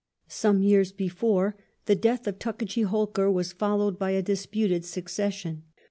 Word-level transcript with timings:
Some 0.27 0.63
years 0.63 0.91
before, 0.91 1.55
the 1.85 1.93
death 1.93 2.25
of 2.25 2.39
Tuckajee 2.39 2.85
Holkar 2.87 3.31
was 3.31 3.53
loUoWwil 3.53 3.97
1^ 3.99 4.23
disputed 4.23 4.83
succession. 4.83 5.61